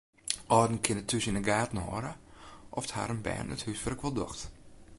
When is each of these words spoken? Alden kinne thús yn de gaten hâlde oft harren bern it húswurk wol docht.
Alden 0.55 0.79
kinne 0.85 1.03
thús 1.09 1.25
yn 1.29 1.37
de 1.37 1.43
gaten 1.49 1.81
hâlde 1.85 2.11
oft 2.77 2.93
harren 2.95 3.23
bern 3.25 3.53
it 3.55 3.65
húswurk 3.65 4.01
wol 4.03 4.15
docht. 4.17 4.41